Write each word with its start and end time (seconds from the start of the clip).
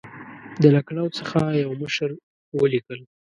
د 0.61 0.63
لکنهو 0.75 1.07
څخه 1.17 1.39
یوه 1.63 1.75
مشر 1.83 2.09
ولیکل. 2.59 2.99